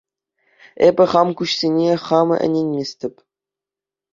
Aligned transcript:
Эпӗ 0.87 1.05
хам 1.11 1.29
куҫсене 1.41 1.91
хам 2.07 2.29
ӗненместӗп. 2.45 3.15